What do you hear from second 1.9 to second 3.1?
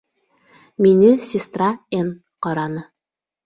Н. ҡараны.